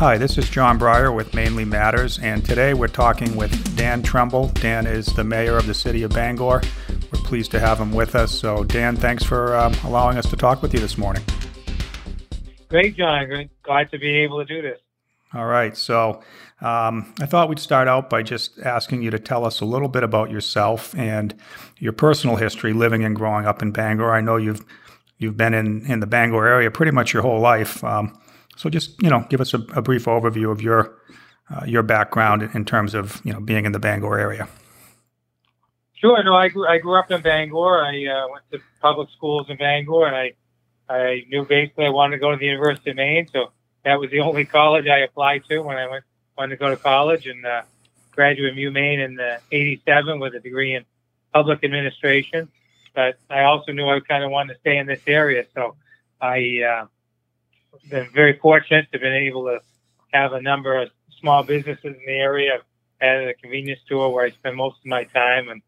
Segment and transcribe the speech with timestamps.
[0.00, 4.48] Hi, this is John Breyer with Mainly Matters, and today we're talking with Dan Tremble.
[4.54, 6.62] Dan is the mayor of the city of Bangor.
[7.12, 8.32] We're pleased to have him with us.
[8.32, 11.22] So, Dan, thanks for um, allowing us to talk with you this morning.
[12.70, 13.50] Great, John.
[13.62, 14.78] Glad to be able to do this.
[15.34, 15.76] All right.
[15.76, 16.22] So,
[16.62, 19.88] um, I thought we'd start out by just asking you to tell us a little
[19.88, 21.34] bit about yourself and
[21.76, 24.10] your personal history living and growing up in Bangor.
[24.10, 24.64] I know you've
[25.18, 27.84] you've been in, in the Bangor area pretty much your whole life.
[27.84, 28.18] Um,
[28.60, 30.94] so just you know, give us a, a brief overview of your
[31.48, 34.48] uh, your background in terms of you know being in the Bangor area.
[35.94, 36.22] Sure.
[36.22, 37.82] No, I grew I grew up in Bangor.
[37.82, 40.32] I uh, went to public schools in Bangor, and I
[40.90, 43.50] I knew basically I wanted to go to the University of Maine, so
[43.82, 46.04] that was the only college I applied to when I went
[46.36, 47.62] wanted to go to college, and uh,
[48.10, 50.84] graduated from UMaine in '87 with a degree in
[51.32, 52.50] public administration.
[52.94, 55.76] But I also knew I kind of wanted to stay in this area, so
[56.20, 56.86] I uh,
[57.88, 59.60] been very fortunate to been able to
[60.12, 62.54] have a number of small businesses in the area.
[62.54, 62.64] I've
[63.00, 65.62] had a convenience store where I spend most of my time, and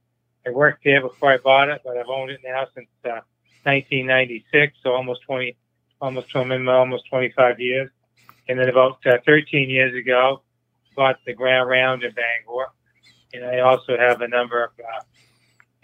[0.47, 3.21] I worked there before I bought it, but I've owned it now since uh,
[3.65, 5.57] 1996, so almost 20,
[6.01, 7.91] almost almost 25 years.
[8.49, 10.43] And then about uh, 13 years ago,
[10.97, 12.67] bought the Ground Round in Bangor,
[13.33, 15.03] and I also have a number of uh,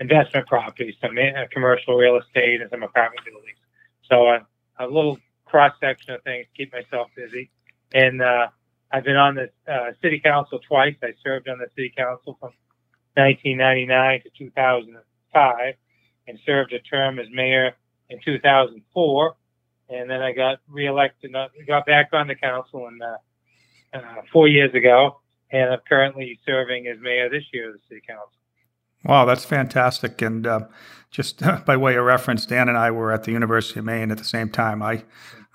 [0.01, 3.57] investment properties, some uh, commercial real estate, and some apartment buildings.
[4.11, 4.27] So
[4.79, 5.19] a little
[5.49, 7.51] cross section of things, keep myself busy.
[7.93, 8.49] And uh,
[8.93, 10.95] I've been on the uh, city council twice.
[11.03, 12.53] I served on the city council from
[13.15, 15.75] 1999 to 2005
[16.27, 17.75] and served a term as mayor
[18.11, 19.37] in 2004.
[19.91, 23.17] And then I got reelected, uh, got back on the council in, uh,
[23.95, 25.21] uh, four years ago.
[25.51, 28.33] And I'm currently serving as mayor this year of the city council.
[29.05, 30.21] Wow, that's fantastic.
[30.21, 30.61] And uh,
[31.11, 34.19] just by way of reference, Dan and I were at the University of Maine at
[34.19, 34.83] the same time.
[34.83, 35.05] I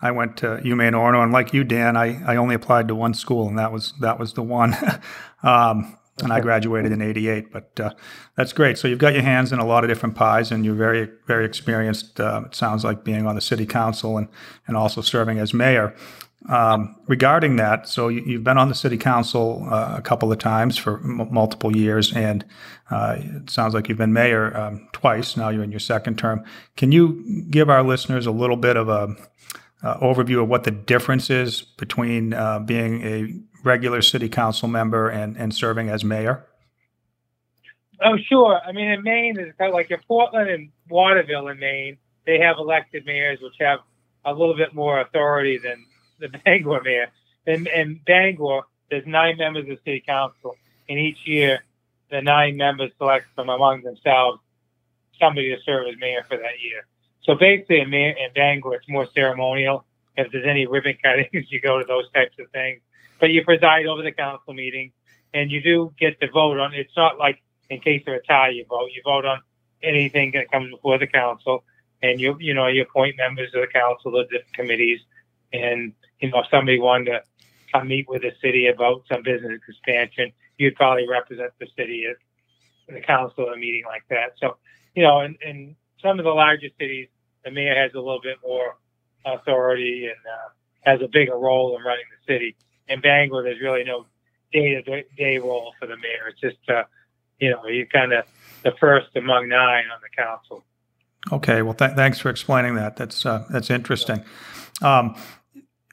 [0.02, 3.14] I went to UMaine Orono, and like you, Dan, I, I only applied to one
[3.14, 4.76] school, and that was that was the one.
[5.44, 7.52] um, and I graduated in '88.
[7.52, 7.92] But uh,
[8.36, 8.78] that's great.
[8.78, 11.46] So you've got your hands in a lot of different pies, and you're very very
[11.46, 12.20] experienced.
[12.20, 14.28] Uh, it sounds like being on the city council and
[14.68, 15.96] and also serving as mayor.
[16.50, 20.40] Um, regarding that, so you, have been on the city council uh, a couple of
[20.40, 22.44] times for m- multiple years, and
[22.92, 25.38] uh, it sounds like you've been mayor um, twice.
[25.38, 26.44] Now you're in your second term.
[26.76, 29.16] Can you give our listeners a little bit of a
[29.84, 33.34] uh, overview of what the difference is between uh, being a
[33.64, 36.46] regular city council member and, and serving as mayor?
[38.04, 38.60] Oh, sure.
[38.66, 42.40] I mean, in Maine, it's kind of like in Portland and Waterville in Maine, they
[42.40, 43.80] have elected mayors which have
[44.26, 45.86] a little bit more authority than
[46.24, 47.08] the Bangor mayor.
[47.46, 50.56] In, in Bangor, there's nine members of the city council,
[50.88, 51.64] and each year
[52.10, 54.40] the nine members select from among themselves
[55.20, 56.86] somebody to serve as mayor for that year.
[57.24, 59.86] So basically, in, in Bangor, it's more ceremonial.
[60.16, 62.82] If there's any ribbon cuttings, you go to those types of things.
[63.20, 64.92] But you preside over the council meeting,
[65.34, 66.74] and you do get to vote on.
[66.74, 68.90] It's not like in case of a tie, you vote.
[68.94, 69.42] You vote on
[69.82, 71.64] anything that comes before the council,
[72.02, 75.00] and you you know you appoint members of the council different committees.
[75.54, 77.22] And you know if somebody wanted to
[77.72, 82.18] come meet with the city about some business expansion, you'd probably represent the city at
[82.94, 84.34] the council at a meeting like that.
[84.40, 84.58] So
[84.96, 87.08] you know, in, in some of the larger cities,
[87.44, 88.76] the mayor has a little bit more
[89.26, 90.50] authority and uh,
[90.82, 92.56] has a bigger role in running the city.
[92.88, 94.06] In Bangor, there's really no
[94.52, 96.28] day to day role for the mayor.
[96.30, 96.84] It's just, uh,
[97.40, 98.26] you know, you're kind of
[98.64, 100.64] the first among nine on the council.
[101.32, 102.98] Okay, well, th- thanks for explaining that.
[102.98, 104.24] That's uh, that's interesting.
[104.82, 105.16] Um,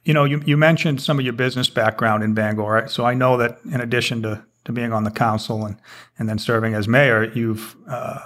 [0.05, 2.91] you know, you, you mentioned some of your business background in Bangor, right?
[2.91, 5.77] so I know that in addition to, to being on the council and,
[6.19, 8.21] and then serving as mayor, you've uh,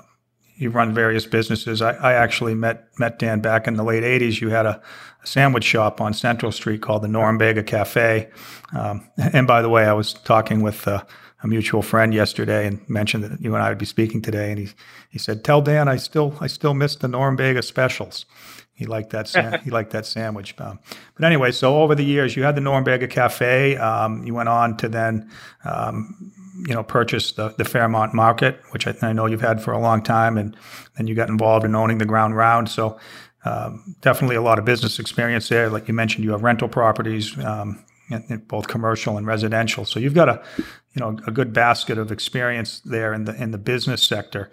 [0.56, 1.82] you run various businesses.
[1.82, 4.40] I, I, actually met met Dan back in the late '80s.
[4.40, 4.80] You had a,
[5.22, 8.30] a sandwich shop on Central Street called the Norumbega Cafe.
[8.76, 11.02] Um, and by the way, I was talking with uh,
[11.42, 14.50] a mutual friend yesterday and mentioned that you and I would be speaking today.
[14.50, 14.68] And he
[15.10, 18.26] he said, "Tell Dan I still I still miss the Norumbega specials."
[18.74, 19.60] He liked that.
[19.64, 20.54] he liked that sandwich.
[20.58, 20.80] Um,
[21.14, 23.76] but anyway, so over the years, you had the Norumbega Cafe.
[23.76, 25.30] Um, you went on to then
[25.64, 26.32] um,
[26.66, 29.78] you know, purchased the, the Fairmount Market, which I, I, know you've had for a
[29.78, 30.56] long time, and
[30.96, 32.68] then you got involved in owning the Ground Round.
[32.68, 32.98] So
[33.44, 35.68] um, definitely a lot of business experience there.
[35.68, 39.84] Like you mentioned, you have rental properties, um, in, in both commercial and residential.
[39.84, 43.50] So you've got a, you know, a good basket of experience there in the in
[43.50, 44.50] the business sector.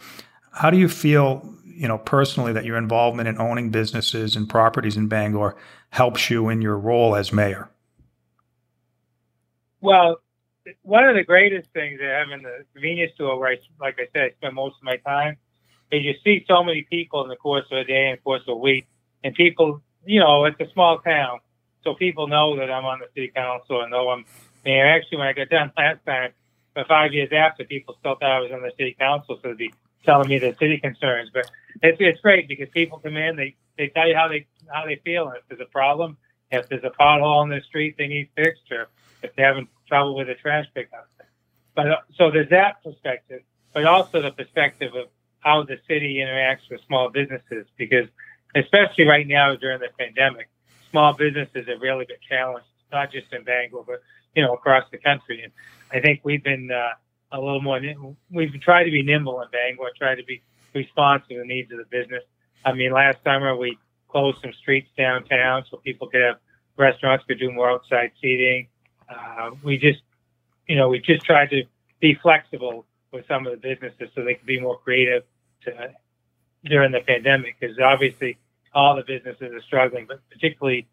[0.53, 4.95] How do you feel, you know, personally that your involvement in owning businesses and properties
[4.95, 5.55] in Bangor
[5.89, 7.71] helps you in your role as mayor?
[9.81, 10.17] Well,
[10.83, 14.21] one of the greatest things have in the convenience store, where I, like I said,
[14.21, 15.37] I spend most of my time,
[15.91, 18.53] is you see so many people in the course of a day and course of
[18.53, 18.85] a week,
[19.23, 21.39] and people, you know, it's a small town,
[21.83, 24.23] so people know that I'm on the city council and know I'm.
[24.67, 26.33] And actually, when I got done last time,
[26.75, 29.73] for five years after, people still thought I was on the city council, so be
[30.05, 31.29] telling me their city concerns.
[31.33, 31.49] But
[31.81, 34.97] it's it's great because people come in, they they tell you how they how they
[35.03, 36.17] feel, if there's a problem,
[36.51, 38.89] if there's a pothole in the street they need fixed, or
[39.23, 41.09] if they're having trouble with a trash pickup.
[41.75, 43.41] But uh, so there's that perspective,
[43.73, 45.07] but also the perspective of
[45.39, 48.07] how the city interacts with small businesses, because
[48.55, 50.49] especially right now during the pandemic,
[50.89, 54.01] small businesses have really been challenged, not just in Bangor, but
[54.35, 55.43] you know across the country.
[55.43, 55.53] And
[55.91, 56.91] I think we've been uh,
[57.31, 57.79] a little more.
[58.29, 60.41] We've tried to be nimble in Bangor, tried to be
[60.73, 62.23] responsive to the needs of the business.
[62.65, 63.77] I mean, last summer we
[64.09, 66.37] closed some streets downtown so people could have
[66.77, 68.67] restaurants could do more outside seating.
[69.09, 70.01] Uh, we just,
[70.67, 71.63] you know, we just tried to
[71.99, 75.23] be flexible with some of the businesses so they could be more creative
[75.63, 75.91] to,
[76.65, 78.37] during the pandemic because obviously
[78.73, 80.87] all the businesses are struggling, but particularly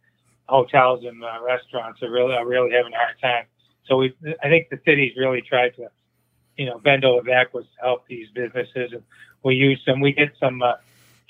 [0.49, 3.45] hotels and uh, restaurants are really are really having a hard time.
[3.87, 5.89] So we, I think the city's really tried to,
[6.59, 9.03] you know, bend over backwards to help these businesses, and
[9.43, 10.01] we use some.
[10.01, 10.75] We get some uh,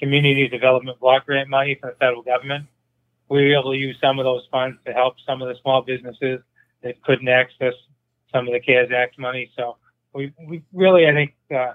[0.01, 2.67] community development block grant money from the federal government.
[3.29, 5.83] We were able to use some of those funds to help some of the small
[5.83, 6.41] businesses
[6.83, 7.75] that couldn't access
[8.33, 9.51] some of the CARES Act money.
[9.57, 9.77] So
[10.15, 11.73] we, we really, I think, uh,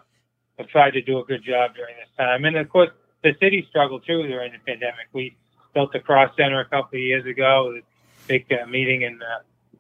[0.58, 2.46] have tried to do a good job during this time.
[2.46, 2.90] And of course,
[3.24, 5.08] the city struggled too during the pandemic.
[5.14, 5.38] We
[5.74, 7.82] built the Cross Center a couple of years ago, the
[8.28, 9.40] big uh, meeting and uh,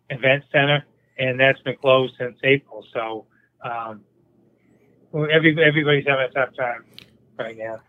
[0.09, 0.85] event center,
[1.17, 2.85] and that's been closed since April.
[2.93, 3.25] So
[3.63, 4.01] um,
[5.13, 6.83] every, everybody's having a tough time
[7.37, 7.79] right now.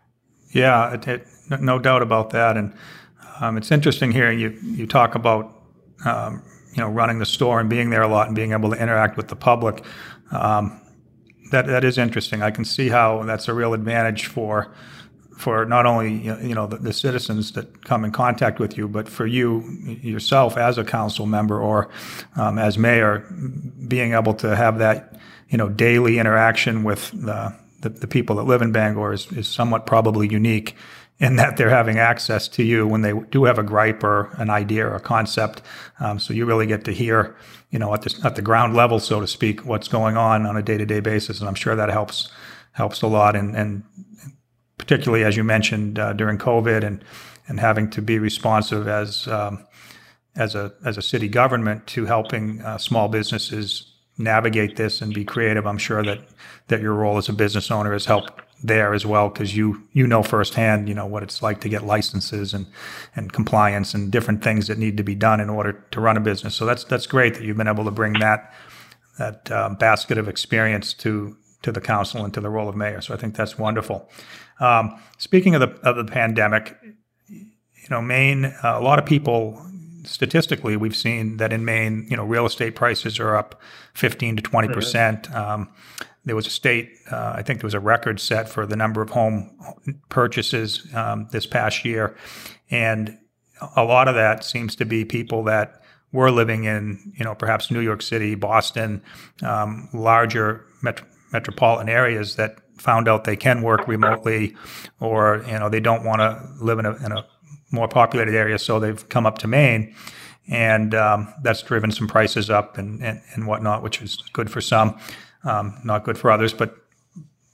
[0.51, 1.27] Yeah, it, it,
[1.59, 2.57] no doubt about that.
[2.57, 2.73] And
[3.39, 5.53] um, it's interesting hearing you you talk about
[6.05, 6.41] um,
[6.73, 9.17] you know running the store and being there a lot and being able to interact
[9.17, 9.83] with the public.
[10.31, 10.79] Um,
[11.51, 12.41] that that is interesting.
[12.41, 14.73] I can see how that's a real advantage for
[15.37, 19.07] for not only you know the, the, citizens that come in contact with you, but
[19.09, 19.61] for you
[20.01, 21.89] yourself as a council member or
[22.35, 23.19] um, as mayor,
[23.87, 28.43] being able to have that you know daily interaction with the, the, the people that
[28.43, 30.75] live in Bangor is, is somewhat probably unique
[31.19, 34.49] in that they're having access to you when they do have a gripe or an
[34.49, 35.61] idea or a concept.
[35.99, 37.35] Um, so you really get to hear,
[37.71, 40.57] you know, at the, at the ground level, so to speak, what's going on on
[40.57, 41.39] a day to day basis.
[41.39, 42.29] And I'm sure that helps
[42.75, 43.37] helps a lot.
[43.37, 43.83] And, and
[44.85, 47.03] particularly as you mentioned uh, during COVID and
[47.47, 49.65] and having to be responsive as um,
[50.35, 55.25] as a as a city government to helping uh, small businesses navigate this and be
[55.25, 55.65] creative.
[55.65, 56.19] I'm sure that
[56.67, 60.07] that your role as a business owner has helped there as well because you you
[60.07, 62.65] know firsthand you know what it's like to get licenses and
[63.15, 66.21] and compliance and different things that need to be done in order to run a
[66.21, 66.55] business.
[66.55, 68.53] So that's that's great that you've been able to bring that
[69.17, 73.01] that uh, basket of experience to to the council and to the role of mayor.
[73.01, 74.09] So I think that's wonderful.
[74.59, 76.77] Um, speaking of the of the pandemic,
[77.27, 79.61] you know, Maine, uh, a lot of people
[80.03, 83.59] statistically we've seen that in Maine, you know, real estate prices are up
[83.93, 85.33] 15 to 20 percent.
[85.35, 85.69] Um,
[86.25, 89.01] there was a state, uh, I think there was a record set for the number
[89.01, 89.51] of home
[90.09, 92.15] purchases um, this past year.
[92.71, 93.17] And
[93.75, 95.81] a lot of that seems to be people that
[96.11, 99.03] were living in, you know, perhaps New York City, Boston,
[99.43, 104.55] um, larger met- metropolitan areas that found out they can work remotely
[104.99, 107.25] or, you know, they don't want to live in a, in a
[107.71, 108.59] more populated area.
[108.59, 109.95] So they've come up to Maine
[110.47, 114.61] and um, that's driven some prices up and, and, and whatnot, which is good for
[114.61, 114.99] some
[115.45, 116.75] um, not good for others, but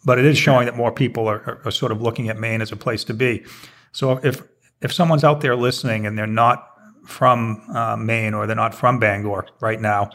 [0.04, 2.60] but it is showing that more people are, are, are, sort of looking at Maine
[2.62, 3.46] as a place to be.
[3.92, 4.42] So if
[4.82, 6.68] if someone's out there listening and they're not
[7.06, 10.10] from uh, Maine or they're not from Bangor right now,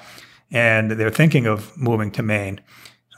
[0.50, 2.60] and they're thinking of moving to Maine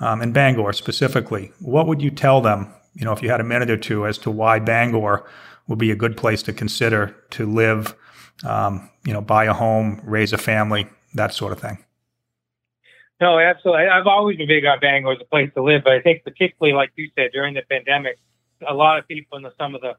[0.00, 2.72] um, and Bangor specifically, what would you tell them?
[2.94, 5.24] You know, if you had a minute or two, as to why Bangor
[5.66, 7.94] would be a good place to consider to live,
[8.44, 11.78] um, you know, buy a home, raise a family, that sort of thing.
[13.20, 13.88] No, absolutely.
[13.88, 16.74] I've always been big on Bangor as a place to live, but I think particularly,
[16.74, 18.18] like you said, during the pandemic,
[18.66, 19.94] a lot of people in the, some of the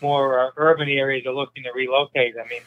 [0.00, 2.34] more uh, urban areas are looking to relocate.
[2.38, 2.62] I mean,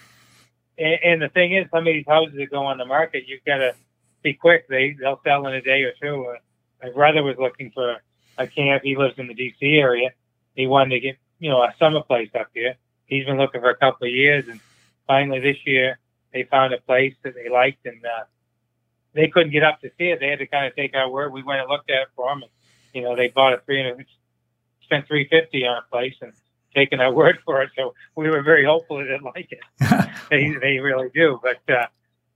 [0.78, 3.44] and, and, the thing is, some of these houses that go on the market, you've
[3.46, 3.74] got to
[4.22, 4.68] be quick.
[4.68, 6.26] They they'll sell in a day or two.
[6.26, 6.36] Uh,
[6.82, 7.98] my brother was looking for
[8.38, 8.84] a camp.
[8.84, 9.66] He lives in the D.C.
[9.78, 10.12] area.
[10.56, 12.76] He wanted to get you know a summer place up here.
[13.06, 14.60] He's been looking for a couple of years, and
[15.08, 16.00] finally this year
[16.34, 18.26] they found a place that they liked, and uh,
[19.14, 20.20] they couldn't get up to see it.
[20.20, 21.32] They had to kind of take our word.
[21.32, 22.44] We went and looked at it for them.
[22.44, 22.52] And,
[22.94, 24.06] you know, they bought a three hundred,
[24.84, 26.34] spent three fifty on a place and
[26.74, 27.70] taken our word for it.
[27.76, 30.10] So we were very hopeful they didn't like it.
[30.30, 31.88] they they really do, but uh,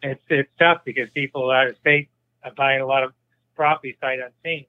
[0.01, 2.09] it's it's tough because people out of state
[2.43, 3.13] are buying a lot of
[3.59, 4.65] property sight unseen.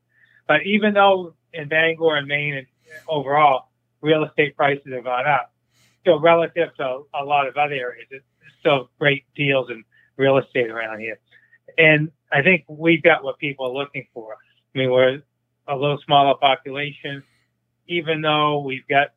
[0.49, 2.67] But even though in Bangor and Maine and
[3.09, 3.69] overall
[4.01, 5.53] real estate prices have gone up,
[6.01, 8.25] still relative to a lot of other areas, it's
[8.59, 9.85] still great deals in
[10.17, 11.21] real estate around here.
[11.79, 14.35] And I think we've got what people are looking for.
[14.75, 15.23] I mean, we're
[15.69, 17.23] a little smaller population,
[17.87, 19.09] even though we've got,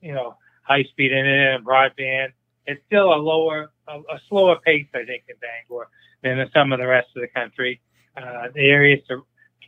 [0.00, 2.28] you know, high speed internet and broadband.
[2.66, 5.88] It's still a lower, a, a slower pace, I think, in Bangor
[6.22, 7.82] than in some of the rest of the country.
[8.16, 9.22] Uh, the areas for,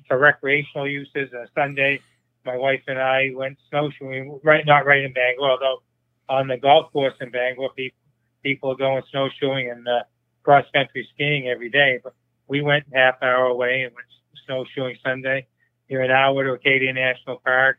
[0.09, 1.33] for recreational uses.
[1.33, 2.01] Uh, Sunday,
[2.45, 5.83] my wife and I went snowshoeing, right, not right in Bangor, although
[6.29, 7.99] on the golf course in Bangor, people,
[8.43, 10.03] people are going snowshoeing and uh,
[10.43, 12.01] cross country skiing every day.
[12.03, 12.15] But
[12.49, 14.07] we went half hour away and went
[14.47, 15.47] snowshoeing Sunday.
[15.89, 17.79] Here an hour to Acadia National Park.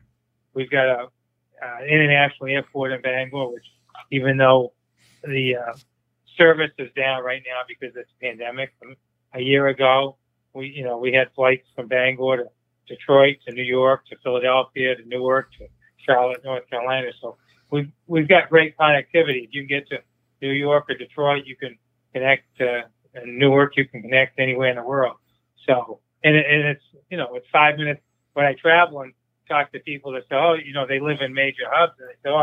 [0.53, 1.07] We've got a
[1.63, 3.65] uh, international airport in Bangor, which
[4.11, 4.73] even though
[5.23, 5.73] the uh,
[6.37, 8.73] service is down right now because it's pandemic,
[9.33, 10.17] a year ago
[10.53, 12.43] we you know we had flights from Bangor to
[12.87, 15.67] Detroit to New York to Philadelphia to Newark to
[16.05, 17.07] Charlotte, North Carolina.
[17.21, 17.37] So
[17.71, 19.45] we've we've got great connectivity.
[19.45, 19.97] If you can get to
[20.41, 21.77] New York or Detroit, you can
[22.13, 22.83] connect to
[23.25, 23.77] Newark.
[23.77, 25.17] You can connect anywhere in the world.
[25.67, 28.01] So and, it, and it's you know it's five minutes
[28.33, 29.13] when I travel and
[29.47, 32.13] talk to people that say, oh, you know, they live in major hubs, and they
[32.23, 32.37] say, oh,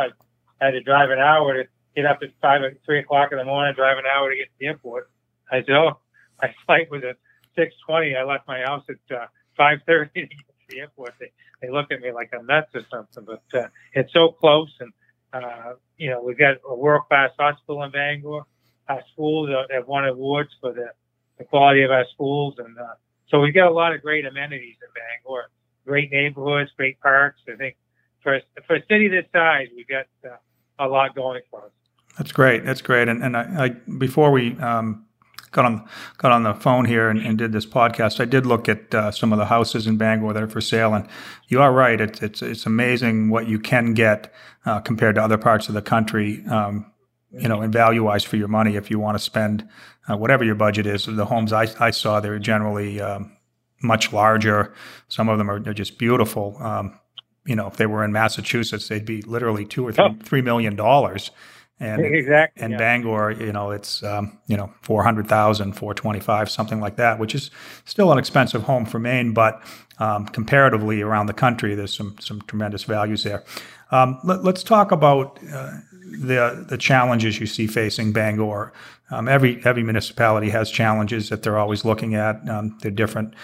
[0.61, 3.45] I had to drive an hour to get up at five three o'clock in the
[3.45, 5.11] morning, drive an hour to get to the airport.
[5.51, 5.99] I said, oh,
[6.43, 7.17] my flight was at
[7.59, 8.15] six twenty.
[8.17, 11.15] I left my house at uh, five thirty to get to the airport.
[11.19, 14.71] They they look at me like I'm nuts or something, but uh, it's so close,
[14.81, 14.93] and
[15.33, 18.43] uh, you know, we've got a world class hospital in Bangor.
[18.89, 20.93] Our schools have won awards for the,
[21.37, 22.95] the quality of our schools, and uh,
[23.29, 25.51] so we've got a lot of great amenities in Bangor
[25.89, 27.41] great neighborhoods, great parks.
[27.53, 27.77] I think
[28.23, 30.37] for for a city this size, we've got uh,
[30.79, 31.73] a lot going for us.
[32.17, 32.65] That's great.
[32.65, 33.09] That's great.
[33.09, 35.07] And and I, I before we um,
[35.53, 35.89] got on
[36.19, 39.11] got on the phone here and, and did this podcast, I did look at uh,
[39.11, 41.09] some of the houses in Bangor that are for sale, and
[41.49, 42.01] you are right.
[42.01, 44.33] It's it's it's amazing what you can get
[44.67, 46.45] uh, compared to other parts of the country.
[46.47, 46.93] Um,
[47.31, 49.69] you know, in value wise for your money, if you want to spend
[50.09, 53.37] uh, whatever your budget is, the homes I, I saw, they're generally um,
[53.83, 54.73] much larger.
[55.09, 56.57] Some of them are just beautiful.
[56.59, 56.99] Um,
[57.45, 60.17] you know, if they were in Massachusetts, they'd be literally two or three, oh.
[60.23, 61.31] three million dollars.
[61.81, 62.79] And exactly, and yeah.
[62.79, 67.51] Bangor, you know, it's um, you know 400,000, 425, something like that, which is
[67.85, 69.63] still an expensive home for Maine, but
[70.01, 73.45] um, comparatively around the country, there's some some tremendous values there.
[73.91, 78.73] Um, let, us talk about uh, the the challenges you see facing Bangor.
[79.11, 82.47] Um, every every municipality has challenges that they're always looking at.
[82.49, 83.35] Um, they're different,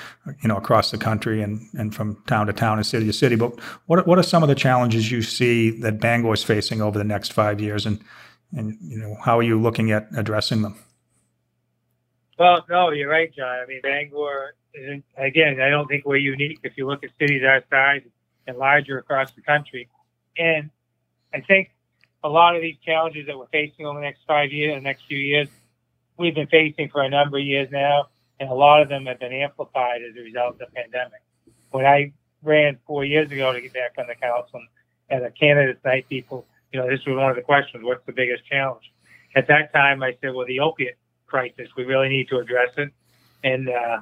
[0.43, 3.37] you know, across the country and, and from town to town and city to city.
[3.37, 6.99] But what what are some of the challenges you see that Bangor is facing over
[6.99, 8.01] the next five years, and
[8.57, 10.79] and you know how are you looking at addressing them?
[12.39, 13.61] Well, no, you're right, John.
[13.61, 14.55] I mean, Bangor,
[15.17, 16.59] again, I don't think we're unique.
[16.65, 18.03] If you look at cities our size
[18.47, 19.89] and larger across the country,
[20.37, 20.71] and
[21.33, 21.71] I think
[22.25, 25.05] a lot of these challenges that we're facing over the next five years, the next
[25.07, 25.49] few years,
[26.17, 28.09] we've been facing for a number of years now,
[28.41, 31.23] and a lot of them have been amplified as a result of the pandemic.
[31.71, 34.61] When I ran four years ago to get back on the council
[35.11, 38.13] as a candidate night, people, you know, this was one of the questions: what's the
[38.13, 38.93] biggest challenge?
[39.37, 41.69] At that time, I said, well, the opiate crisis.
[41.77, 42.93] We really need to address it,
[43.43, 43.99] and uh,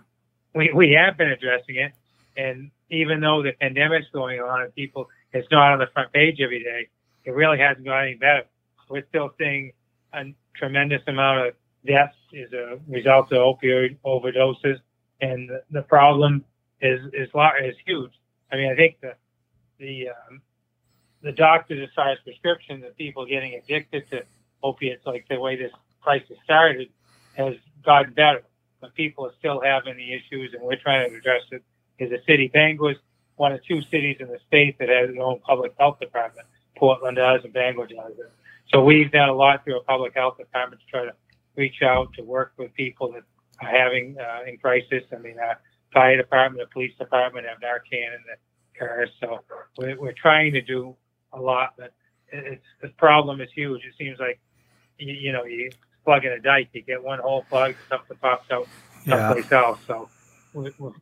[0.54, 1.92] we we have been addressing it.
[2.36, 6.40] And even though the pandemic's going on and people, it's not on the front page
[6.40, 6.88] every day
[7.24, 8.44] it really hasn't got any better.
[8.88, 9.72] We're still seeing
[10.12, 10.24] a
[10.56, 11.54] tremendous amount of
[11.86, 14.78] deaths as a result of opioid overdoses,
[15.20, 16.44] and the, the problem
[16.80, 18.12] is is is huge.
[18.52, 19.14] I mean, I think the
[19.78, 20.42] the um,
[21.22, 24.24] the far as prescriptions of people getting addicted to
[24.62, 26.88] opiates, like the way this crisis started,
[27.34, 28.42] has gotten better.
[28.80, 31.62] But people are still having the issues, and we're trying to address it.
[31.98, 32.96] Is a city Bangor's
[33.36, 36.46] one of two cities in the state that has its own public health department.
[36.76, 38.12] Portland does and Bangor does.
[38.18, 38.32] It.
[38.72, 41.12] So we've done a lot through a public health department to try to
[41.56, 43.22] reach out to work with people that
[43.60, 45.02] are having uh, in crisis.
[45.12, 45.54] I mean, uh,
[45.92, 49.10] fire department, the police department have Narcan in the cars.
[49.20, 49.40] So
[49.76, 50.96] we're, we're trying to do
[51.32, 51.92] a lot, but
[52.28, 53.84] it's the problem is huge.
[53.84, 54.40] It seems like
[54.98, 55.70] you, you know you
[56.04, 58.66] plug in a dike, you get one hole plugged, something pops out
[59.06, 59.64] someplace yeah.
[59.64, 59.78] else.
[59.86, 60.08] So,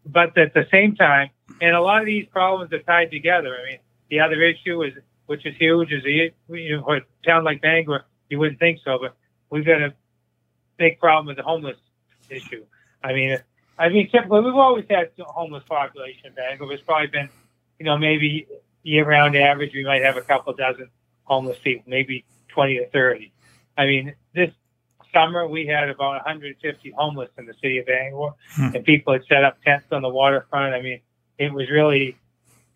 [0.06, 3.56] but at the same time, and a lot of these problems are tied together.
[3.60, 3.78] I mean,
[4.10, 4.94] the other issue is
[5.26, 5.92] which is huge.
[5.92, 9.14] Is a, you know, a town like Bangor, you wouldn't think so, but
[9.49, 9.94] we've got a
[10.76, 11.76] big problem with the homeless
[12.28, 12.64] issue.
[13.04, 13.38] I mean,
[13.78, 16.72] I mean, typically we've always had a homeless population in Bangor.
[16.72, 17.28] It's probably been,
[17.78, 18.49] you know, maybe
[18.82, 20.88] year-round average, we might have a couple dozen
[21.25, 23.32] homeless people, maybe 20 to 30.
[23.76, 24.50] I mean, this
[25.12, 28.75] summer we had about 150 homeless in the city of Bangor, hmm.
[28.75, 30.75] and people had set up tents on the waterfront.
[30.75, 31.00] I mean,
[31.38, 32.16] it was really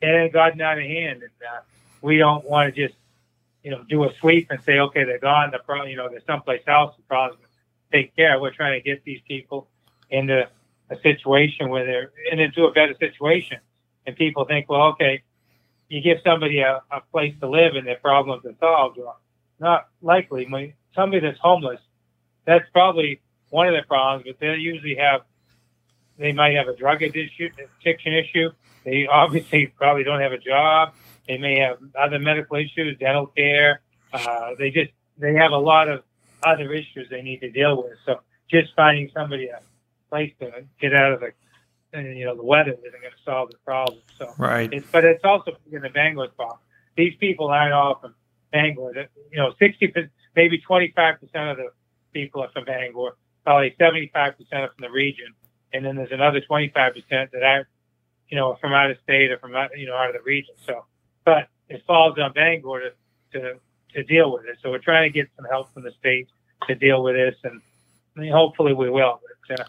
[0.00, 1.60] it had gotten out of hand, and uh,
[2.02, 2.98] we don't want to just
[3.64, 5.50] you know, do a sweep and say, okay, they're gone.
[5.50, 6.94] The problem, you know, they're someplace else.
[6.96, 7.38] The problem
[7.90, 8.38] take care.
[8.38, 9.68] We're trying to get these people
[10.10, 10.46] into
[10.90, 13.58] a situation where they're into a better situation.
[14.06, 15.22] And people think, well, okay,
[15.88, 18.98] you give somebody a, a place to live and their problems are solved.
[18.98, 19.20] Well,
[19.60, 20.46] not likely.
[20.48, 21.80] When somebody that's homeless,
[22.44, 25.22] that's probably one of their problems, but they usually have,
[26.18, 27.52] they might have a drug addiction
[28.12, 28.50] issue.
[28.84, 30.94] They obviously probably don't have a job.
[31.28, 33.80] They may have other medical issues, dental care.
[34.12, 36.02] Uh, they just, they have a lot of
[36.42, 37.94] other issues they need to deal with.
[38.04, 39.60] So just finding somebody a
[40.10, 41.32] place to get out of the
[41.94, 43.98] you know the weather isn't going to solve the problem.
[44.18, 46.58] So right, it's, but it's also in the Bangor's problem.
[46.96, 48.14] These people aren't all from
[48.52, 49.08] Bangor.
[49.30, 49.92] You know, sixty
[50.36, 51.68] maybe twenty five percent of the
[52.12, 53.16] people are from Bangor.
[53.44, 55.34] Probably seventy five percent are from the region,
[55.72, 57.66] and then there's another twenty five percent that aren't
[58.28, 60.54] you know from out of state or from out, you know out of the region.
[60.66, 60.84] So,
[61.24, 62.80] but it falls on Bangor
[63.32, 63.54] to, to
[63.94, 64.58] to deal with it.
[64.62, 66.28] So we're trying to get some help from the state
[66.66, 67.60] to deal with this, and
[68.16, 69.20] I mean, hopefully we will.
[69.48, 69.64] But, uh,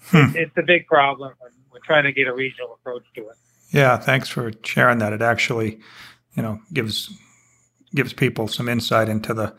[0.00, 0.36] hmm.
[0.36, 3.36] it's a big problem, and we're trying to get a regional approach to it.
[3.70, 5.12] Yeah, thanks for sharing that.
[5.12, 5.80] It actually,
[6.34, 7.10] you know, gives
[7.94, 9.54] gives people some insight into the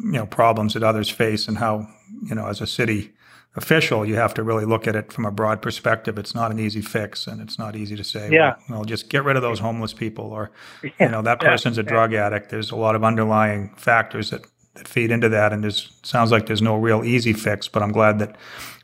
[0.00, 1.86] you know problems that others face and how
[2.22, 3.12] you know as a city
[3.56, 6.18] official you have to really look at it from a broad perspective.
[6.18, 8.56] It's not an easy fix and it's not easy to say yeah.
[8.68, 10.50] well, well just get rid of those homeless people or
[10.82, 12.50] you know that person's a drug addict.
[12.50, 15.52] There's a lot of underlying factors that that feed into that.
[15.52, 18.36] And there's sounds like there's no real easy fix, but I'm glad that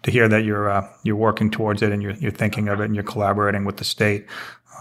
[0.02, 2.85] to hear that you're uh, you're working towards it and you're you're thinking of it
[2.85, 4.26] and you're collaborating with the state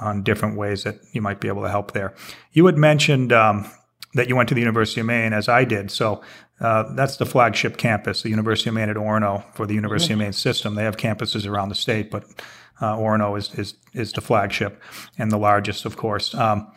[0.02, 2.14] on different ways that you might be able to help there.
[2.54, 3.70] You had mentioned um,
[4.14, 5.92] that you went to the University of Maine, as I did.
[5.92, 6.22] So
[6.62, 10.20] uh, that's the flagship campus, the University of Maine at Orono for the University of
[10.20, 10.76] Maine system.
[10.76, 12.26] They have campuses around the state, but
[12.82, 14.82] uh, Orono is, is is the flagship
[15.18, 16.34] and the largest, of course.
[16.34, 16.72] Um,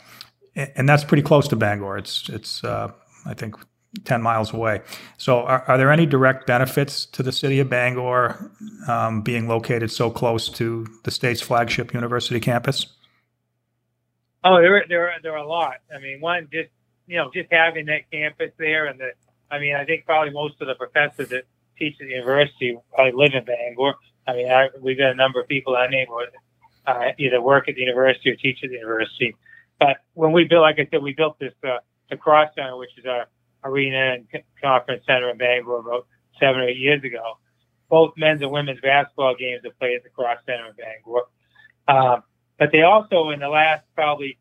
[0.55, 1.97] and that's pretty close to Bangor.
[1.97, 2.93] It's it's uh,
[3.25, 3.57] I think
[4.05, 4.81] 10 miles away.
[5.19, 8.51] So, are, are, there any direct benefits to the city of Bangor
[8.89, 12.87] um, being located so close to the state's flagship university campus?
[14.45, 15.77] Oh, there, there, there are a lot.
[15.95, 16.71] I mean, one, just
[17.07, 19.11] you know, just having that campus there, and the,
[19.51, 21.45] I mean, I think probably most of the professors that
[21.79, 23.95] teach at the university probably live in Bangor.
[24.27, 26.31] I mean, I, we've got a number of people in our neighborhood
[26.87, 29.35] uh, either work at the university or teach at the university.
[29.79, 31.79] But when we built, like I said, we built this uh,
[32.11, 33.27] the Cross Center, which is our
[33.65, 34.27] Arena and
[34.61, 36.07] Conference Center in Bangor about
[36.39, 37.39] seven or eight years ago.
[37.89, 41.23] Both men's and women's basketball games are played at the Cross Center in Bangor.
[41.89, 42.23] Um,
[42.59, 44.39] but they also, in the last probably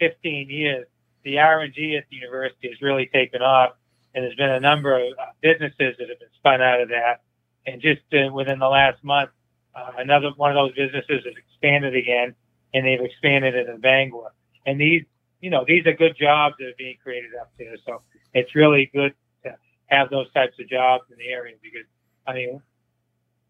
[0.00, 0.86] 15 years,
[1.24, 3.72] the R&D at the university has really taken off,
[4.14, 7.22] and there's been a number of businesses that have been spun out of that.
[7.66, 9.30] And just uh, within the last month,
[9.74, 12.34] uh, another one of those businesses has expanded again,
[12.72, 14.32] and they've expanded it in Bangor.
[14.66, 15.04] And these,
[15.44, 17.76] you know, these are good jobs that are being created up there.
[17.84, 18.00] So
[18.32, 19.12] it's really good
[19.44, 19.54] to
[19.88, 21.86] have those types of jobs in the area because
[22.26, 22.62] I mean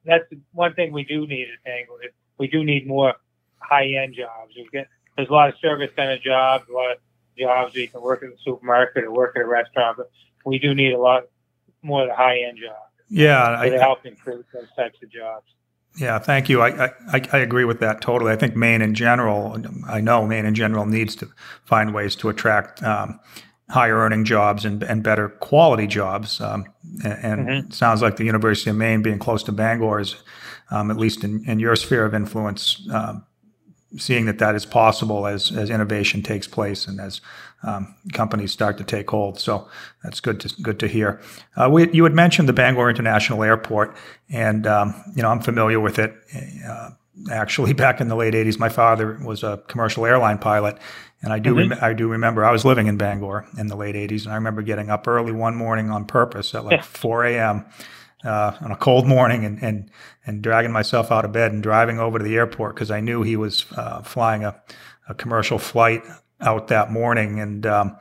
[0.05, 2.13] that's one thing we do need at Bangor.
[2.37, 3.15] We do need more
[3.59, 4.55] high end jobs.
[4.57, 6.99] We get there's a lot of service center jobs, a lot of
[7.39, 10.11] jobs where you can work at the supermarket or work at a restaurant, but
[10.45, 11.23] we do need a lot
[11.83, 12.91] more of the high end jobs.
[13.09, 15.47] Yeah, I, help improve those types of jobs.
[15.97, 16.61] Yeah, thank you.
[16.61, 18.33] I, I, I agree with that totally.
[18.33, 19.57] I think Maine in general,
[19.89, 21.29] I know Maine in general needs to
[21.65, 23.21] find ways to attract um,
[23.71, 26.41] higher earning jobs and, and better quality jobs.
[26.41, 26.67] Um,
[27.05, 27.69] and, mm-hmm.
[27.69, 30.17] it sounds like the University of Maine being close to Bangor is,
[30.71, 33.25] um, at least in, in, your sphere of influence, um,
[33.97, 37.21] seeing that that is possible as, as innovation takes place and as
[37.63, 39.41] um, companies start to take hold.
[39.41, 39.69] So
[40.03, 41.21] that's good to good to hear.
[41.57, 43.97] Uh, we, you had mentioned the Bangor International Airport,
[44.29, 46.15] and um, you know I'm familiar with it.
[46.67, 46.91] Uh,
[47.31, 50.79] actually, back in the late '80s, my father was a commercial airline pilot,
[51.23, 51.71] and I do, mm-hmm.
[51.71, 54.37] rem- I do remember I was living in Bangor in the late '80s, and I
[54.37, 57.65] remember getting up early one morning on purpose at like 4 a.m.
[58.25, 59.91] Uh, on a cold morning, and, and
[60.27, 63.23] and dragging myself out of bed and driving over to the airport because I knew
[63.23, 64.61] he was uh, flying a,
[65.09, 66.03] a commercial flight
[66.41, 67.97] out that morning, and um,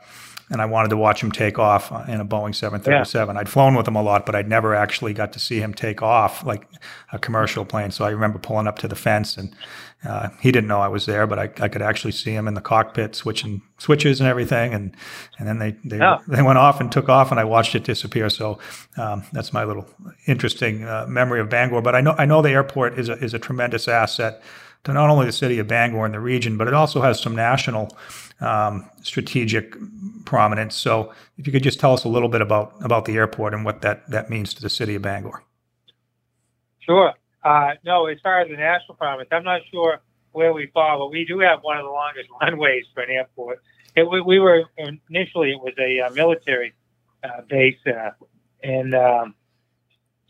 [0.50, 3.34] and I wanted to watch him take off in a Boeing 737.
[3.34, 3.40] Yeah.
[3.40, 6.02] I'd flown with him a lot, but I'd never actually got to see him take
[6.02, 6.68] off like
[7.12, 7.90] a commercial plane.
[7.90, 9.54] So I remember pulling up to the fence, and
[10.04, 12.54] uh, he didn't know I was there, but I, I, could actually see him in
[12.54, 14.74] the cockpit switching switches and everything.
[14.74, 14.94] And
[15.38, 16.18] and then they they, oh.
[16.28, 18.28] they went off and took off, and I watched it disappear.
[18.28, 18.58] So
[18.98, 19.86] um, that's my little
[20.26, 21.80] interesting uh, memory of Bangor.
[21.80, 24.42] But I know I know the airport is a, is a tremendous asset
[24.84, 27.34] to not only the city of Bangor and the region, but it also has some
[27.34, 27.96] national
[28.40, 29.74] um, strategic
[30.26, 30.74] prominence.
[30.74, 33.64] So, if you could just tell us a little bit about about the airport and
[33.64, 35.42] what that that means to the city of Bangor.
[36.80, 37.14] Sure.
[37.44, 40.00] Uh, no, as far as the national prominence, I'm not sure
[40.32, 43.60] where we fall, but we do have one of the longest runways for an airport
[43.96, 44.64] it, we, we were
[45.08, 46.74] initially it was a uh, military
[47.22, 47.78] uh, base,
[48.62, 49.34] and um,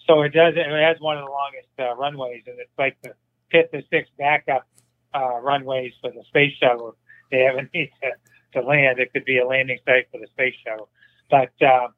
[0.06, 0.54] so it does.
[0.56, 3.14] It has one of the longest uh, runways, and it's like the
[3.50, 4.66] fifth or sixth backup
[5.14, 6.96] uh, runways for the space shuttle.
[7.30, 8.98] They haven't need to, to land.
[8.98, 10.88] It could be a landing site for the space shuttle.
[11.30, 11.88] But uh,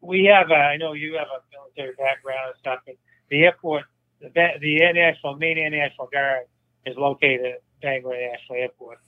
[0.00, 0.50] we have.
[0.50, 2.80] A, I know you have a military background and stuff.
[2.84, 2.96] But
[3.30, 3.84] the airport,
[4.22, 4.30] the,
[4.60, 6.46] the Maine Air National Guard,
[6.86, 8.98] is located at Bangor International Airport.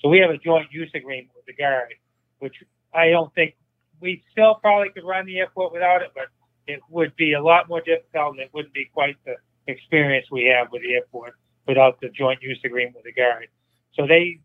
[0.00, 1.94] So we have a joint use agreement with the Guard,
[2.40, 2.54] which
[2.92, 3.54] I don't think
[4.00, 6.26] we still probably could run the airport without it, but
[6.66, 10.44] it would be a lot more difficult and it wouldn't be quite the experience we
[10.46, 11.34] have with the airport
[11.66, 13.46] without the joint use agreement with the Guard.
[13.94, 14.40] So they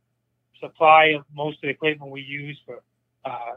[0.60, 2.82] supply most of the equipment we use for
[3.26, 3.56] uh,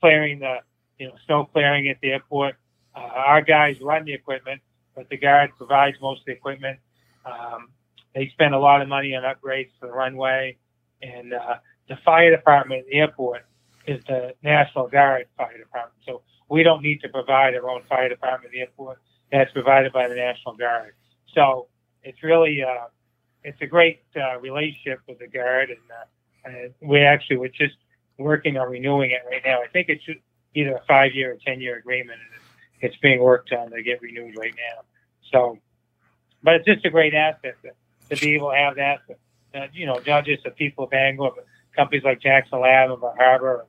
[0.00, 0.56] clearing the,
[0.98, 2.56] you know, snow clearing at the airport.
[2.94, 4.60] Uh, our guys run the equipment,
[5.00, 6.78] but the Guard provides most of the equipment.
[7.24, 7.70] Um,
[8.14, 10.58] they spend a lot of money on upgrades for the runway,
[11.00, 11.54] and uh,
[11.88, 13.46] the fire department at the airport
[13.86, 15.96] is the National Guard Fire Department.
[16.04, 19.00] So we don't need to provide our own fire department at the airport.
[19.32, 20.92] That's provided by the National Guard.
[21.34, 21.68] So
[22.02, 22.88] it's really uh,
[23.42, 27.76] it's a great uh, relationship with the Guard, and, uh, and we actually we're just
[28.18, 29.62] working on renewing it right now.
[29.62, 30.04] I think it's
[30.54, 32.40] either a five year or ten year agreement, and
[32.82, 34.82] it's being worked on to get renewed right now.
[35.32, 35.58] So,
[36.42, 39.00] but it's just a great asset to, to be able to have that.
[39.54, 43.02] Uh, you know, not just the people of Bangor, but companies like Jackson Lab and
[43.16, 43.66] Harbor,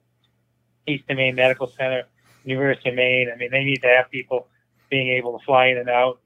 [0.87, 2.03] Eastern Maine Medical Center,
[2.43, 3.29] University of Maine.
[3.33, 4.47] I mean, they need to have people
[4.89, 6.19] being able to fly in and out,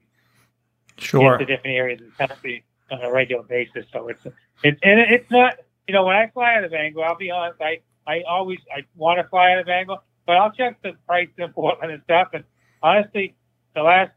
[0.98, 3.86] sure, to different areas of the country on a regular basis.
[3.92, 4.24] So it's
[4.62, 5.54] it's and it's not
[5.86, 8.84] you know when I fly out of Bangor, I'll be honest, I I always I
[8.94, 9.96] want to fly out of Bangor,
[10.26, 12.28] but I'll check the price in Portland and stuff.
[12.32, 12.44] And
[12.82, 13.34] honestly,
[13.74, 14.12] the last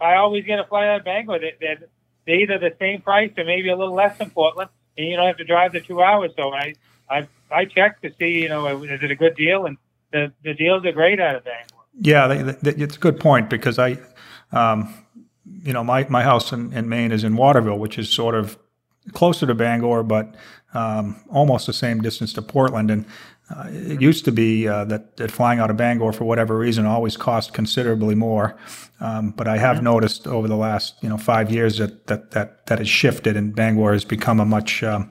[0.00, 1.78] I always get a flight out of Bangor that they're,
[2.26, 5.26] they're either the same price or maybe a little less than Portland, and you don't
[5.26, 6.32] have to drive the two hours.
[6.36, 6.74] So I
[7.10, 9.76] I I check to see you know is it a good deal, and
[10.12, 11.74] the the deals are great out of Bangor.
[12.00, 13.98] Yeah, they, they, it's a good point because I.
[14.50, 14.94] Um,
[15.62, 18.58] you know, my, my house in, in Maine is in Waterville, which is sort of
[19.12, 20.34] closer to Bangor, but
[20.74, 22.90] um, almost the same distance to Portland.
[22.90, 23.06] And
[23.54, 26.84] uh, it used to be uh, that, that flying out of Bangor, for whatever reason,
[26.84, 28.56] always cost considerably more.
[29.00, 29.86] Um, but I have mm-hmm.
[29.86, 33.54] noticed over the last you know five years that that that that has shifted, and
[33.54, 35.10] Bangor has become a much um,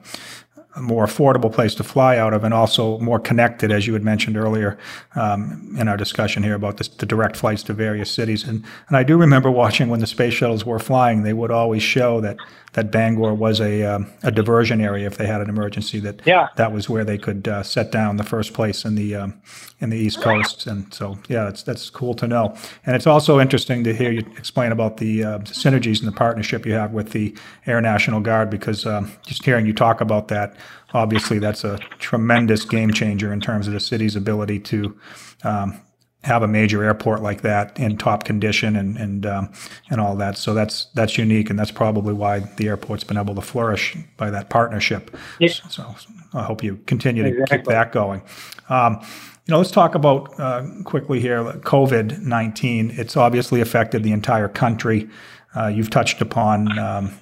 [0.78, 4.04] a more affordable place to fly out of and also more connected, as you had
[4.04, 4.78] mentioned earlier
[5.16, 8.44] um, in our discussion here about this, the direct flights to various cities.
[8.44, 11.82] And, and I do remember watching when the space shuttles were flying, they would always
[11.82, 12.36] show that,
[12.74, 16.48] that Bangor was a, um, a diversion area if they had an emergency, that yeah.
[16.56, 19.40] that was where they could uh, set down the first place in the, um,
[19.80, 20.66] in the East Coast.
[20.66, 22.56] And so, yeah, that's, that's cool to know.
[22.84, 26.66] And it's also interesting to hear you explain about the uh, synergies and the partnership
[26.66, 27.34] you have with the
[27.66, 30.56] Air National Guard because um, just hearing you talk about that,
[30.92, 34.98] obviously that's a tremendous game changer in terms of the city's ability to
[35.44, 35.80] um,
[36.24, 39.52] have a major airport like that in top condition and and um,
[39.90, 40.36] and all that.
[40.36, 44.30] So that's that's unique, and that's probably why the airport's been able to flourish by
[44.30, 45.16] that partnership.
[45.38, 45.48] Yeah.
[45.68, 45.94] So,
[46.34, 47.58] I hope you continue to exactly.
[47.58, 48.22] keep that going.
[48.68, 49.00] Um,
[49.46, 52.90] you know, let's talk about uh, quickly here COVID nineteen.
[52.94, 55.08] It's obviously affected the entire country.
[55.56, 57.18] Uh, you've touched upon um,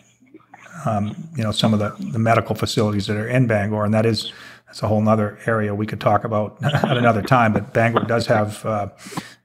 [0.84, 4.06] um, you know, some of the, the medical facilities that are in Bangor, and that
[4.06, 4.32] is
[4.76, 7.54] that's a whole other area we could talk about at another time.
[7.54, 8.88] But Bangor does have, uh,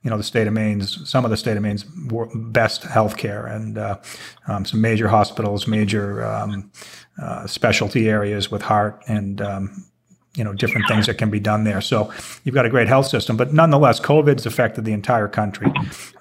[0.04, 1.86] you know, the state of Maine's some of the state of Maine's
[2.36, 3.98] best healthcare and uh,
[4.50, 6.70] um, some major hospitals, major um,
[7.22, 9.41] uh, specialty areas with heart and.
[9.41, 9.86] Um,
[10.34, 11.82] you know different things that can be done there.
[11.82, 12.10] So
[12.46, 15.70] you've got a great health system, but nonetheless, COVID's affected the entire country.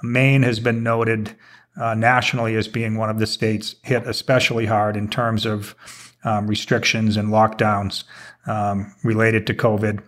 [0.02, 1.36] Maine has been noted
[1.80, 5.76] uh, nationally as being one of the states hit especially hard in terms of
[6.24, 8.04] um, restrictions and lockdowns
[8.46, 10.02] um, related to COVID.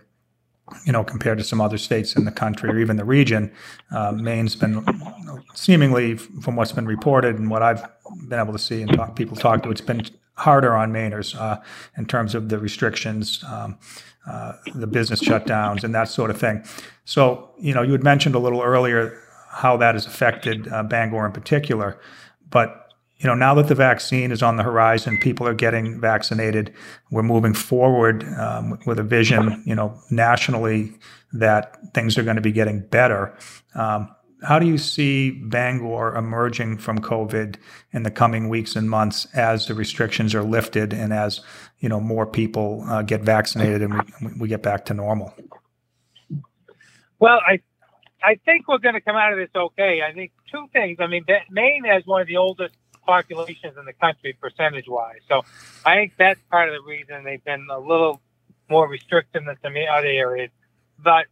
[0.85, 3.51] You know, compared to some other states in the country or even the region,
[3.91, 4.83] uh, Maine's been
[5.53, 7.83] seemingly, from what's been reported and what I've
[8.27, 10.03] been able to see and talk, people talk to, it's been
[10.35, 11.59] harder on Mainers uh,
[11.97, 13.77] in terms of the restrictions, um,
[14.25, 16.63] uh, the business shutdowns, and that sort of thing.
[17.05, 21.25] So, you know, you had mentioned a little earlier how that has affected uh, Bangor
[21.25, 21.99] in particular.
[22.49, 22.82] But
[23.23, 26.73] you know, now that the vaccine is on the horizon, people are getting vaccinated.
[27.09, 30.91] We're moving forward um, with a vision, you know, nationally
[31.31, 33.33] that things are going to be getting better.
[33.75, 37.55] Um, how do you see Bangor emerging from COVID
[37.93, 41.39] in the coming weeks and months as the restrictions are lifted and as
[41.79, 45.33] you know more people uh, get vaccinated and we, we get back to normal?
[47.19, 47.61] Well, I
[48.21, 50.01] I think we're going to come out of this okay.
[50.05, 50.97] I think two things.
[50.99, 55.21] I mean, Maine has one of the oldest populations in the country percentage wise.
[55.27, 55.43] So
[55.85, 58.21] I think that's part of the reason they've been a little
[58.69, 60.49] more restrictive than some other areas.
[60.97, 61.25] But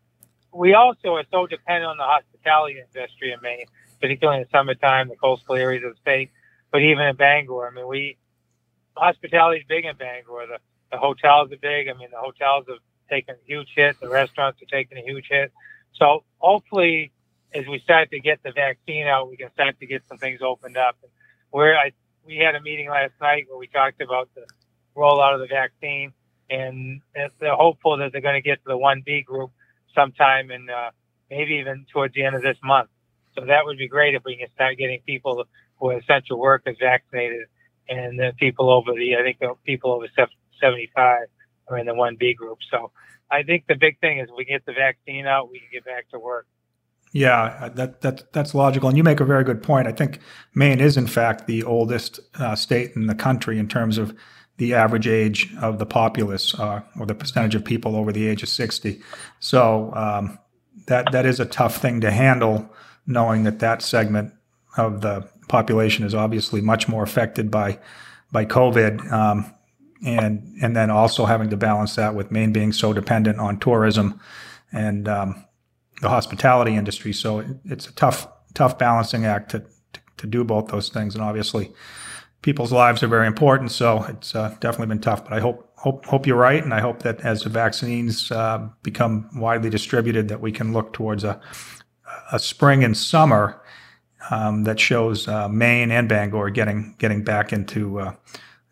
[0.53, 3.65] we also are so dependent on the hospitality industry in Maine,
[3.99, 6.29] particularly in the summertime, the coastal areas of the state,
[6.71, 7.67] but even in Bangor.
[7.67, 8.17] I mean, we
[8.95, 10.47] hospitality is big in Bangor.
[10.47, 10.57] The,
[10.91, 11.87] the hotels are big.
[11.87, 12.79] I mean, the hotels have
[13.09, 13.99] taken a huge hit.
[13.99, 15.51] The restaurants are taking a huge hit.
[15.93, 17.11] So hopefully,
[17.53, 20.41] as we start to get the vaccine out, we can start to get some things
[20.41, 20.97] opened up.
[21.51, 21.91] Where I
[22.25, 24.45] we had a meeting last night where we talked about the
[24.95, 26.13] rollout of the vaccine,
[26.49, 27.01] and
[27.39, 29.51] they're hopeful that they're going to get to the 1B group
[29.95, 30.91] sometime and uh,
[31.29, 32.89] maybe even towards the end of this month.
[33.37, 35.45] So that would be great if we can start getting people
[35.79, 37.47] who are essential workers vaccinated,
[37.89, 40.07] and then people over the I think the people over
[40.59, 41.27] 75
[41.67, 42.59] are in the 1B group.
[42.69, 42.91] So
[43.31, 46.09] I think the big thing is we get the vaccine out, we can get back
[46.11, 46.45] to work.
[47.13, 49.87] Yeah, that that that's logical, and you make a very good point.
[49.87, 50.19] I think
[50.55, 54.15] Maine is, in fact, the oldest uh, state in the country in terms of
[54.57, 58.43] the average age of the populace, uh, or the percentage of people over the age
[58.43, 59.01] of sixty.
[59.41, 60.39] So um,
[60.87, 62.69] that that is a tough thing to handle,
[63.05, 64.33] knowing that that segment
[64.77, 67.77] of the population is obviously much more affected by
[68.31, 69.11] by COVID.
[69.11, 69.53] Um,
[70.05, 74.19] and and then also having to balance that with Maine being so dependent on tourism
[74.71, 75.45] and um,
[76.01, 77.13] the hospitality industry.
[77.13, 79.59] So it's a tough tough balancing act to,
[79.93, 81.15] to, to do both those things.
[81.15, 81.71] And obviously,
[82.41, 83.71] people's lives are very important.
[83.71, 85.23] So it's uh, definitely been tough.
[85.23, 88.67] But I hope hope hope you're right, and I hope that as the vaccines uh,
[88.83, 91.39] become widely distributed, that we can look towards a
[92.31, 93.61] a spring and summer
[94.29, 98.13] um, that shows uh, Maine and Bangor getting getting back into uh,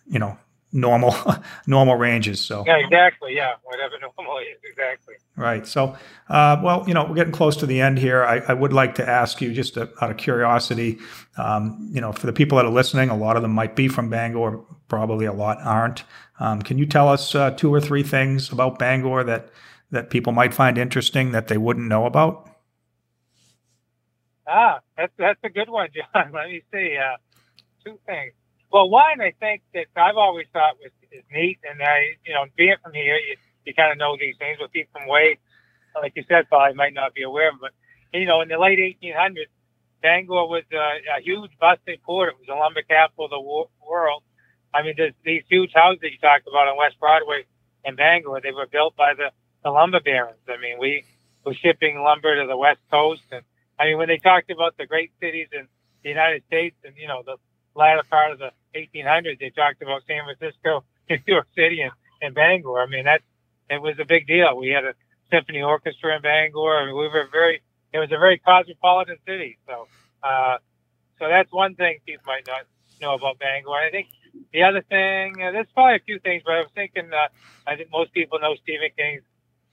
[0.07, 0.37] you know
[0.71, 1.15] normal
[1.67, 2.39] normal ranges.
[2.39, 3.35] So yeah, exactly.
[3.35, 5.15] Yeah, whatever normal is, exactly.
[5.35, 5.65] Right.
[5.65, 5.95] So,
[6.27, 8.23] uh, well, you know, we're getting close to the end here.
[8.23, 10.99] I, I would like to ask you, just a, out of curiosity,
[11.37, 13.87] um, you know, for the people that are listening, a lot of them might be
[13.87, 16.03] from Bangor, probably a lot aren't.
[16.39, 19.49] Um, can you tell us uh, two or three things about Bangor that
[19.91, 22.47] that people might find interesting that they wouldn't know about?
[24.47, 26.31] Ah, that's that's a good one, John.
[26.33, 26.97] Let me see.
[26.97, 27.17] Uh,
[27.85, 28.33] two things.
[28.71, 32.45] Well, one I think that I've always thought was is neat, and I, you know,
[32.55, 35.39] being from here, you, you kind of know these things, but people from way,
[35.95, 37.55] like you said, probably might not be aware of.
[37.59, 37.71] Them.
[37.71, 39.49] But you know, in the late 1800s,
[40.03, 42.29] Bangor was uh, a huge busting port.
[42.33, 44.23] It was the lumber capital of the wo- world.
[44.73, 47.45] I mean, there's these huge houses that you talked about on West Broadway
[47.85, 48.39] in Bangor.
[48.41, 49.31] They were built by the,
[49.63, 50.39] the lumber barons.
[50.47, 51.03] I mean, we
[51.43, 53.41] were shipping lumber to the West Coast, and
[53.79, 55.67] I mean, when they talked about the great cities in
[56.03, 57.37] the United States, and you know, the
[57.79, 62.35] latter part of the 1800s, they talked about San Francisco, New York City, and, and
[62.35, 62.79] Bangor.
[62.79, 63.21] I mean, that
[63.69, 64.57] it was a big deal.
[64.57, 64.93] We had a
[65.31, 66.77] symphony orchestra in Bangor.
[66.77, 67.61] I mean, we were very.
[67.91, 69.57] It was a very cosmopolitan city.
[69.65, 69.87] So,
[70.21, 70.57] uh,
[71.17, 72.65] so that's one thing people might not
[73.01, 73.71] know about Bangor.
[73.71, 74.09] I think
[74.53, 77.09] the other thing, uh, there's probably a few things, but I was thinking.
[77.11, 77.29] Uh,
[77.65, 79.23] I think most people know Stephen King's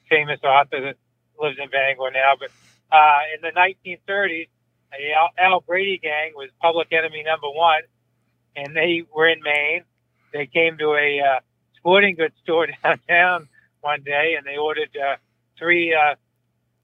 [0.08, 0.96] famous author that
[1.40, 2.34] lives in Bangor now.
[2.38, 2.50] But
[2.92, 4.48] uh, in the 1930s,
[5.16, 7.82] Al, Al Brady gang was public enemy number one
[8.56, 9.84] and they were in Maine.
[10.32, 11.40] They came to a uh,
[11.76, 13.48] sporting goods store downtown
[13.80, 15.16] one day, and they ordered uh,
[15.58, 16.16] three uh,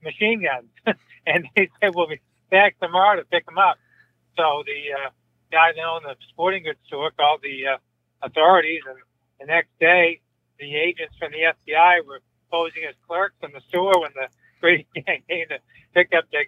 [0.05, 3.79] machine guns, and they said we'll be back tomorrow to pick them up.
[4.37, 5.11] So the uh,
[5.51, 7.79] guy that owned the sporting goods store called the uh,
[8.23, 8.99] authorities, and
[9.41, 10.21] the next day,
[10.59, 14.29] the agents from the FBI were posing as clerks in the store when the
[14.61, 15.59] Brady gang came to
[15.93, 16.39] pick up the,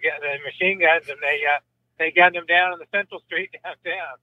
[0.45, 1.59] machine guns, and they uh,
[1.99, 4.15] they got them down on the Central Street downtown.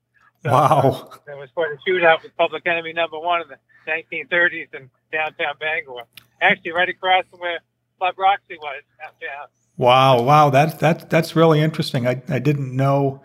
[0.42, 1.10] So, wow.
[1.12, 3.58] Uh, was quite a shootout with public enemy number one in the
[3.90, 6.02] 1930s in downtown Bangor.
[6.40, 7.60] Actually, right across from where
[7.98, 9.48] Club Roxy was downtown.
[9.76, 12.06] Wow, wow, that that that's really interesting.
[12.06, 13.22] I, I didn't know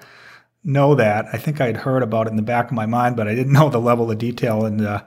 [0.64, 1.26] know that.
[1.34, 3.54] I think I'd heard about it in the back of my mind, but I didn't
[3.54, 5.04] know the level of detail, and uh,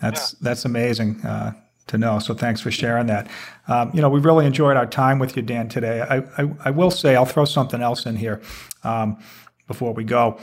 [0.00, 0.38] that's yeah.
[0.42, 1.52] that's amazing uh,
[1.86, 2.18] to know.
[2.18, 3.28] So thanks for sharing that.
[3.68, 5.68] Um, you know, we really enjoyed our time with you, Dan.
[5.68, 8.42] Today, I I, I will say I'll throw something else in here
[8.84, 9.18] um,
[9.66, 10.38] before we go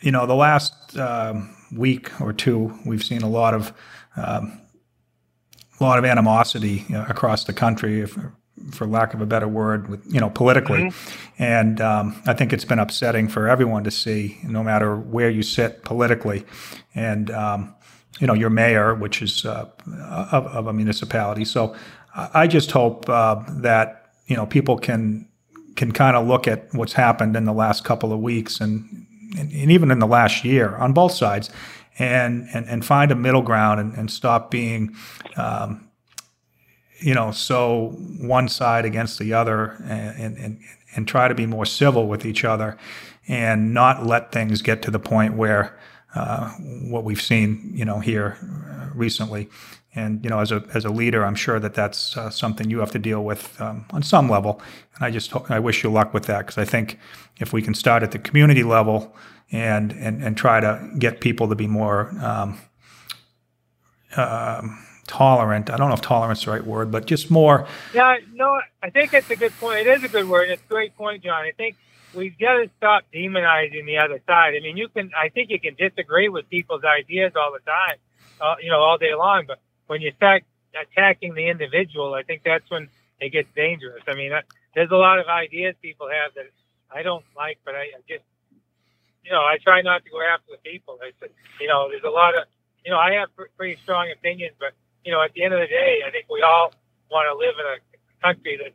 [0.00, 3.72] you know, the last um, week or two, we've seen a lot of
[4.16, 4.60] um,
[5.78, 8.18] a lot of animosity you know, across the country, if,
[8.72, 11.42] for lack of a better word, with you know, politically, mm-hmm.
[11.42, 15.42] and um, I think it's been upsetting for everyone to see, no matter where you
[15.42, 16.44] sit politically,
[16.94, 17.74] and um,
[18.18, 19.70] you know, your mayor, which is uh,
[20.32, 21.44] of, of, a municipality.
[21.44, 21.74] So
[22.14, 25.26] I just hope uh, that you know people can
[25.76, 29.06] can kind of look at what's happened in the last couple of weeks and
[29.38, 31.50] and, and even in the last year on both sides,
[31.98, 34.94] and and, and find a middle ground and, and stop being,
[35.36, 35.88] um,
[36.98, 37.90] you know, so
[38.20, 40.60] one side against the other, and, and
[40.96, 42.76] and try to be more civil with each other,
[43.28, 45.78] and not let things get to the point where
[46.14, 46.50] uh,
[46.88, 49.48] what we've seen, you know, here uh, recently.
[49.94, 52.78] And you know, as a as a leader, I'm sure that that's uh, something you
[52.78, 54.60] have to deal with um, on some level.
[54.94, 56.98] And I just I wish you luck with that because I think
[57.38, 59.14] if we can start at the community level
[59.50, 62.58] and and and try to get people to be more um,
[64.16, 65.70] um, tolerant.
[65.70, 67.66] I don't know if tolerance is the right word, but just more.
[67.92, 69.86] Yeah, no, I think it's a good point.
[69.86, 70.50] It is a good word.
[70.50, 71.42] It's a great point, John.
[71.42, 71.76] I think
[72.14, 74.54] we've got to stop demonizing the other side.
[74.56, 77.96] I mean, you can, I think you can disagree with people's ideas all the time,
[78.40, 79.58] uh, you know, all day long, but
[79.90, 82.86] when you start attacking the individual, I think that's when
[83.18, 84.06] it gets dangerous.
[84.06, 84.30] I mean,
[84.72, 86.46] there's a lot of ideas people have that
[86.94, 88.22] I don't like, but I, I just,
[89.26, 90.96] you know, I try not to go after the people.
[91.02, 92.46] I, said, you know, there's a lot of,
[92.86, 95.66] you know, I have pretty strong opinions, but you know, at the end of the
[95.66, 96.70] day, I think we all
[97.10, 97.78] want to live in a
[98.22, 98.74] country that,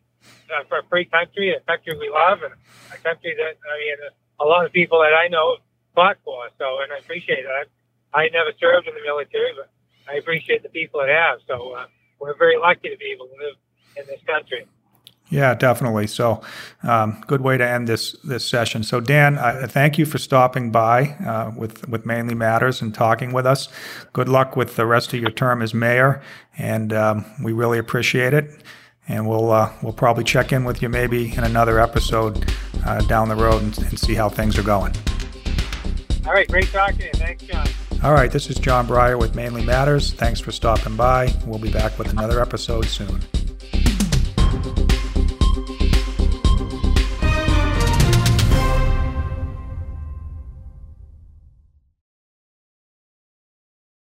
[0.51, 2.51] uh, for a free country, a country we love, and
[2.91, 5.63] a country that I mean, a lot of people that I know
[5.95, 6.43] fought for.
[6.59, 7.47] So, and I appreciate it.
[7.47, 7.63] I,
[8.11, 9.71] I never served in the military, but
[10.09, 11.39] I appreciate the people that have.
[11.47, 11.85] So, uh,
[12.19, 13.55] we're very lucky to be able to live
[13.97, 14.65] in this country.
[15.29, 16.05] Yeah, definitely.
[16.07, 16.41] So,
[16.83, 18.83] um, good way to end this this session.
[18.83, 23.33] So, Dan, I thank you for stopping by uh, with with Mainly Matters and talking
[23.33, 23.67] with us.
[24.13, 26.21] Good luck with the rest of your term as mayor,
[26.57, 28.51] and um, we really appreciate it.
[29.07, 32.45] And we'll uh, we'll probably check in with you maybe in another episode
[32.85, 34.93] uh, down the road and, and see how things are going.
[36.27, 37.11] All right, great talking.
[37.13, 37.67] Thanks, John.
[38.03, 40.13] All right, this is John Breyer with Mainly Matters.
[40.13, 41.33] Thanks for stopping by.
[41.45, 43.19] We'll be back with another episode soon.